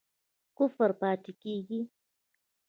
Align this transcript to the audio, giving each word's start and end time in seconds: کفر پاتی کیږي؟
کفر 0.57 0.91
پاتی 0.99 1.31
کیږي؟ 1.41 1.79